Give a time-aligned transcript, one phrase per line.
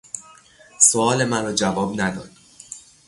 [0.79, 2.29] سؤال مرا جواب نداد.